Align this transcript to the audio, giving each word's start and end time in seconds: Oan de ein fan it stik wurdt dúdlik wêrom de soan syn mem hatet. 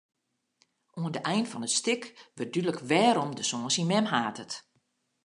Oan 1.01 1.11
de 1.15 1.21
ein 1.33 1.45
fan 1.51 1.67
it 1.67 1.75
stik 1.79 2.03
wurdt 2.35 2.51
dúdlik 2.53 2.79
wêrom 2.89 3.31
de 3.37 3.43
soan 3.49 3.73
syn 3.75 3.89
mem 3.89 4.05
hatet. 4.13 4.51